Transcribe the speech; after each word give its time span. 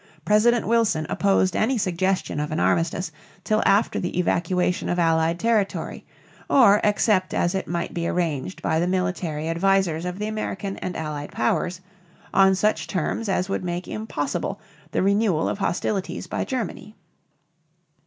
President 0.25 0.65
Wilson 0.67 1.05
opposed 1.11 1.55
any 1.55 1.77
suggestion 1.77 2.39
of 2.39 2.51
an 2.51 2.59
armistice 2.59 3.11
till 3.43 3.61
after 3.67 3.99
the 3.99 4.17
evacuation 4.17 4.89
of 4.89 4.97
Allied 4.97 5.37
territory, 5.39 6.07
or 6.49 6.81
except 6.83 7.35
as 7.35 7.53
it 7.53 7.67
might 7.67 7.93
be 7.93 8.07
arranged 8.07 8.63
by 8.63 8.79
the 8.79 8.87
military 8.87 9.47
advisers 9.47 10.03
of 10.03 10.17
the 10.17 10.25
American 10.25 10.77
and 10.77 10.97
Allied 10.97 11.31
powers, 11.31 11.81
on 12.33 12.55
such 12.55 12.87
terms 12.87 13.29
as 13.29 13.47
would 13.47 13.63
make 13.63 13.87
impossible 13.87 14.59
the 14.89 15.03
renewal 15.03 15.47
of 15.47 15.59
hostilities 15.59 16.25
by 16.25 16.43
Germany. 16.45 16.95